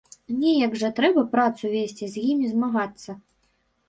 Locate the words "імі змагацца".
2.31-3.11